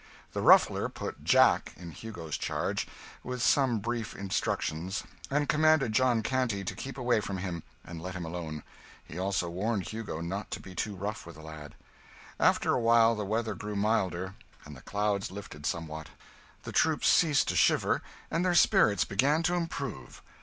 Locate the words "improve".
19.53-20.23